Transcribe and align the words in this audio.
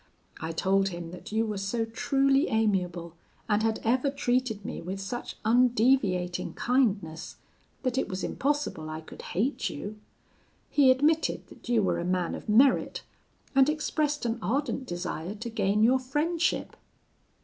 I 0.39 0.51
told 0.51 0.87
him 0.89 1.11
that 1.11 1.31
you 1.31 1.45
were 1.45 1.59
so 1.59 1.85
truly 1.85 2.47
amiable, 2.47 3.13
and 3.47 3.61
had 3.61 3.79
ever 3.83 4.09
treated 4.09 4.65
me 4.65 4.81
with 4.81 4.99
such 4.99 5.35
undeviating 5.45 6.55
kindness, 6.55 7.35
that 7.83 7.99
it 7.99 8.09
was 8.09 8.23
impossible 8.23 8.89
I 8.89 9.01
could 9.01 9.21
hate 9.21 9.69
you. 9.69 9.99
He 10.71 10.89
admitted 10.89 11.45
that 11.49 11.69
you 11.69 11.83
were 11.83 11.99
a 11.99 12.03
man 12.03 12.33
of 12.33 12.49
merit, 12.49 13.03
and 13.53 13.69
expressed 13.69 14.25
an 14.25 14.39
ardent 14.41 14.87
desire 14.87 15.35
to 15.35 15.49
gain 15.51 15.83
your 15.83 15.99
friendship. 15.99 16.75